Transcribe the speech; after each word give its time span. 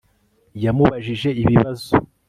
Yamubajije 0.63 1.29
ibibazo 1.41 1.87